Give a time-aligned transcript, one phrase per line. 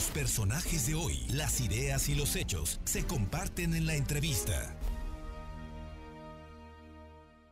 [0.00, 4.74] Los personajes de hoy, las ideas y los hechos se comparten en la entrevista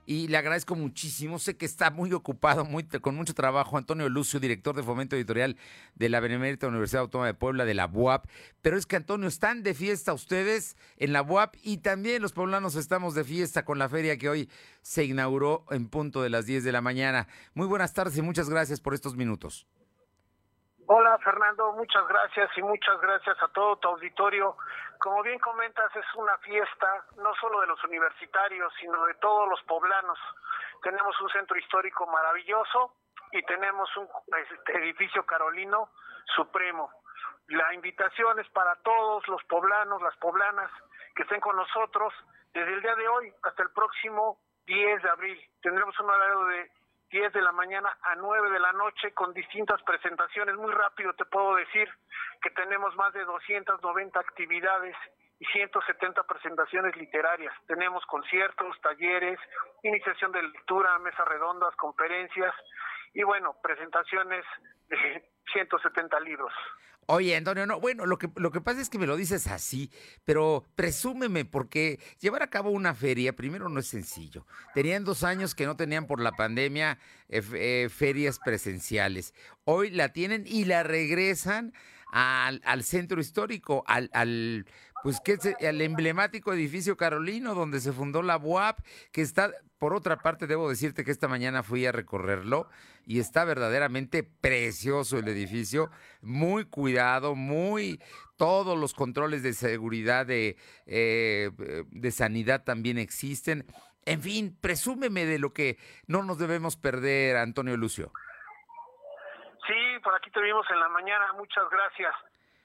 [0.06, 1.38] y le agradezco muchísimo.
[1.38, 3.76] Sé que está muy ocupado, muy, con mucho trabajo.
[3.76, 5.58] Antonio Lucio, director de Fomento Editorial
[5.95, 8.25] de la Benemérita Universidad Autónoma de Puebla, de la UAP.
[8.62, 12.77] Pero es que, Antonio, están de fiesta ustedes en la UAP y también los poblanos
[12.77, 14.49] estamos de fiesta con la feria que hoy
[14.80, 17.29] se inauguró en punto de las 10 de la mañana.
[17.53, 19.67] Muy buenas tardes y muchas gracias por estos minutos.
[20.91, 24.56] Hola Fernando, muchas gracias y muchas gracias a todo tu auditorio.
[24.98, 29.62] Como bien comentas, es una fiesta no solo de los universitarios, sino de todos los
[29.64, 30.19] poblanos.
[30.83, 32.95] Tenemos un centro histórico maravilloso
[33.33, 35.91] y tenemos un este, edificio carolino
[36.34, 36.91] supremo.
[37.48, 40.70] La invitación es para todos los poblanos, las poblanas
[41.14, 42.14] que estén con nosotros
[42.55, 45.39] desde el día de hoy hasta el próximo 10 de abril.
[45.61, 46.77] Tendremos un horario de
[47.11, 50.57] 10 de la mañana a 9 de la noche con distintas presentaciones.
[50.57, 51.89] Muy rápido te puedo decir
[52.43, 54.95] que tenemos más de 290 actividades
[55.41, 57.55] y 170 presentaciones literarias.
[57.67, 59.39] Tenemos conciertos, talleres,
[59.83, 62.55] iniciación de lectura, mesas redondas, conferencias
[63.15, 64.45] y bueno, presentaciones
[64.89, 66.53] de 170 libros.
[67.11, 69.91] Oye, Antonio, no, bueno, lo que, lo que pasa es que me lo dices así,
[70.27, 74.45] pero presúmeme, porque llevar a cabo una feria, primero no es sencillo.
[74.75, 76.98] Tenían dos años que no tenían por la pandemia
[77.31, 79.33] eh, eh, ferias presenciales.
[79.65, 81.73] Hoy la tienen y la regresan
[82.11, 84.67] al, al centro histórico, al, al
[85.03, 88.81] pues que emblemático edificio carolino donde se fundó la UAP,
[89.12, 92.69] que está, por otra parte, debo decirte que esta mañana fui a recorrerlo
[93.06, 98.00] y está verdaderamente precioso el edificio, muy cuidado, muy
[98.37, 100.56] todos los controles de seguridad de,
[100.87, 101.50] eh,
[101.91, 103.67] de sanidad también existen.
[104.05, 108.12] En fin, presúmeme de lo que no nos debemos perder, Antonio Lucio.
[110.00, 112.14] Por aquí te vimos en la mañana, muchas gracias.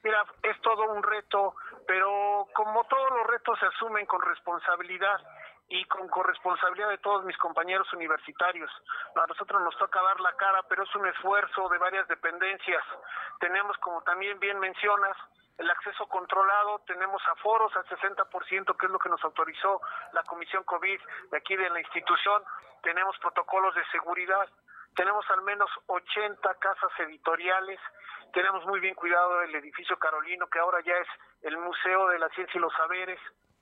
[0.04, 1.56] Mira, es todo un reto,
[1.88, 5.20] pero como todos los retos se asumen con responsabilidad
[5.70, 8.70] y con corresponsabilidad de todos mis compañeros universitarios.
[9.16, 12.84] A nosotros nos toca dar la cara, pero es un esfuerzo de varias dependencias.
[13.40, 15.16] Tenemos, como también bien mencionas,
[15.58, 20.64] el acceso controlado, tenemos aforos al 60%, que es lo que nos autorizó la Comisión
[20.64, 21.00] COVID
[21.32, 22.44] de aquí de la institución,
[22.82, 24.50] tenemos protocolos de seguridad,
[24.96, 27.80] tenemos al menos 80 casas editoriales,
[28.34, 31.08] tenemos muy bien cuidado el edificio Carolino, que ahora ya es
[31.42, 33.20] el Museo de la Ciencia y los Saberes,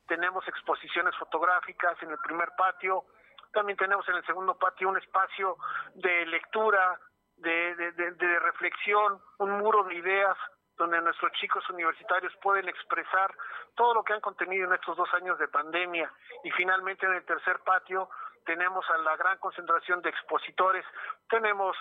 [0.07, 3.05] tenemos exposiciones fotográficas en el primer patio,
[3.51, 5.57] también tenemos en el segundo patio un espacio
[5.95, 6.99] de lectura,
[7.37, 10.37] de, de, reflexión, un muro de ideas
[10.77, 13.35] donde nuestros chicos universitarios pueden expresar
[13.75, 16.11] todo lo que han contenido en estos dos años de pandemia.
[16.43, 18.09] Y finalmente en el tercer patio
[18.45, 20.85] tenemos a la gran concentración de expositores.
[21.29, 21.75] Tenemos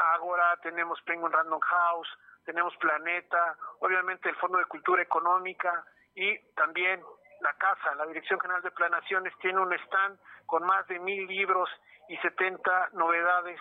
[0.00, 2.08] Agora, tenemos Penguin Random House,
[2.44, 5.84] tenemos Planeta, obviamente el Fondo de Cultura Económica
[6.14, 7.02] y también
[7.42, 11.68] la Casa, la Dirección General de Planaciones, tiene un stand con más de mil libros
[12.08, 13.60] y 70 novedades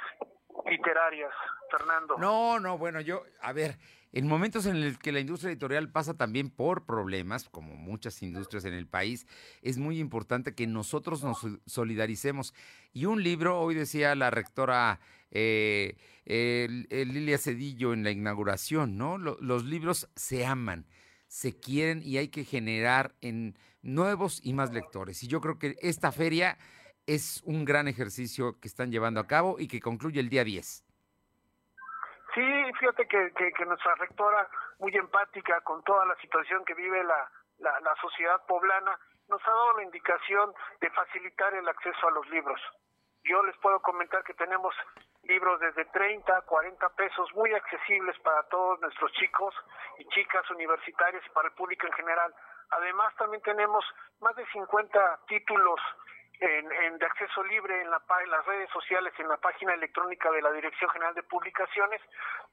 [0.66, 1.34] literarias,
[1.70, 2.18] Fernando.
[2.18, 3.72] No, no, bueno, yo, a ver,
[4.12, 8.66] en momentos en los que la industria editorial pasa también por problemas, como muchas industrias
[8.66, 9.28] en el país,
[9.62, 12.54] es muy importante que nosotros nos solidaricemos.
[12.92, 15.00] Y un libro, hoy decía la rectora
[15.32, 19.18] eh, Lilia Cedillo en la inauguración, ¿no?
[19.18, 20.88] los libros se aman,
[21.28, 25.24] se quieren y hay que generar en nuevos y más lectores.
[25.24, 26.58] Y yo creo que esta feria
[27.06, 30.84] es un gran ejercicio que están llevando a cabo y que concluye el día 10.
[32.40, 34.48] Sí, fíjate que, nuestra rectora,
[34.80, 39.52] muy empática con toda la situación que vive la, la, la sociedad poblana, nos ha
[39.52, 42.62] dado la indicación de facilitar el acceso a los libros.
[43.26, 44.74] Yo les puedo comentar que tenemos
[45.24, 49.54] libros desde 30, 40 pesos, muy accesibles para todos nuestros chicos
[49.98, 52.34] y chicas universitarias y para el público en general.
[52.70, 53.84] Además, también tenemos
[54.22, 55.82] más de 50 títulos
[56.40, 60.42] en, de acceso libre en, la, en las redes sociales, en la página electrónica de
[60.42, 62.02] la Dirección General de Publicaciones,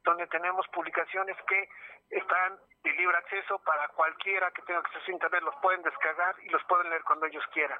[0.05, 1.69] donde tenemos publicaciones que
[2.11, 6.49] están de libre acceso para cualquiera que tenga acceso a Internet, los pueden descargar y
[6.49, 7.79] los pueden leer cuando ellos quieran.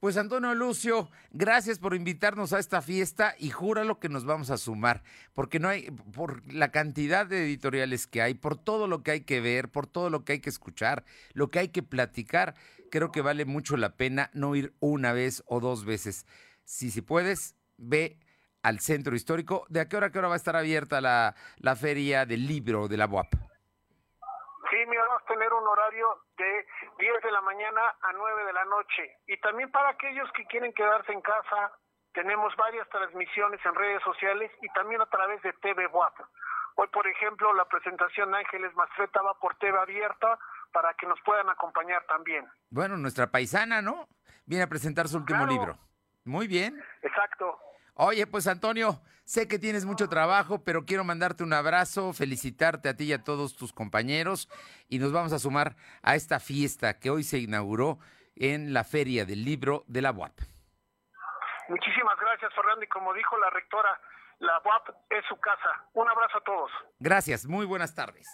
[0.00, 4.56] Pues Antonio Lucio, gracias por invitarnos a esta fiesta y júralo que nos vamos a
[4.56, 5.02] sumar,
[5.34, 9.24] porque no hay, por la cantidad de editoriales que hay, por todo lo que hay
[9.24, 12.54] que ver, por todo lo que hay que escuchar, lo que hay que platicar,
[12.90, 16.26] creo que vale mucho la pena no ir una vez o dos veces.
[16.64, 18.18] Si, si puedes, ve
[18.62, 19.64] al centro histórico.
[19.68, 22.46] ¿De a qué hora, a qué hora va a estar abierta la, la feria del
[22.46, 23.32] libro de la UAP?
[24.70, 26.66] Sí, mira, vamos a tener un horario de
[26.98, 29.16] 10 de la mañana a 9 de la noche.
[29.26, 31.72] Y también para aquellos que quieren quedarse en casa,
[32.12, 36.14] tenemos varias transmisiones en redes sociales y también a través de TV WAP.
[36.76, 40.38] Hoy, por ejemplo, la presentación Ángeles Mastreta va por TV abierta
[40.72, 42.46] para que nos puedan acompañar también.
[42.70, 44.08] Bueno, nuestra paisana, ¿no?
[44.46, 45.78] Viene a presentar su último libro.
[46.24, 46.82] Muy bien.
[47.02, 47.58] Exacto.
[47.94, 52.94] Oye, pues Antonio, sé que tienes mucho trabajo, pero quiero mandarte un abrazo, felicitarte a
[52.94, 54.48] ti y a todos tus compañeros
[54.88, 57.98] y nos vamos a sumar a esta fiesta que hoy se inauguró
[58.36, 60.38] en la Feria del Libro de la UAP.
[61.68, 64.00] Muchísimas gracias, Fernando, y como dijo la rectora,
[64.38, 65.88] la UAP es su casa.
[65.94, 66.70] Un abrazo a todos.
[67.00, 68.28] Gracias, muy buenas tardes.